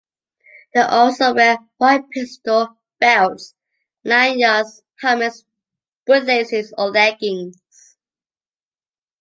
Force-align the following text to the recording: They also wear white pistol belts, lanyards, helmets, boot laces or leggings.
They 0.73 0.79
also 0.81 1.35
wear 1.35 1.59
white 1.77 2.09
pistol 2.09 2.75
belts, 2.99 3.53
lanyards, 4.03 4.81
helmets, 4.99 5.45
boot 6.07 6.23
laces 6.25 6.73
or 6.75 6.89
leggings. 6.89 7.61